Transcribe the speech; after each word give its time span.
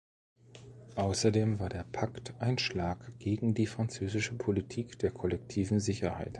Außerdem 0.95 1.59
war 1.59 1.69
der 1.69 1.83
Pakt 1.83 2.33
ein 2.39 2.57
Schlag 2.57 3.11
gegen 3.19 3.53
die 3.53 3.67
französische 3.67 4.33
Politik 4.33 4.97
der 4.97 5.11
kollektiven 5.11 5.79
Sicherheit. 5.79 6.29